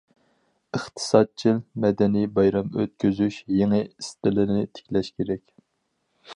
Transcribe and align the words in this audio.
ئىقتىسادچىل، 0.77 1.59
مەدەنىي 1.83 2.25
بايرام 2.39 2.73
ئۆتكۈزۈش 2.81 3.37
يېڭى 3.59 3.85
ئىستىلىنى 3.85 4.67
تىكلەش 4.79 5.15
كېرەك. 5.21 5.49